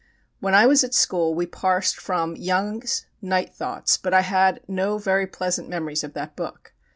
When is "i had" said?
4.15-4.61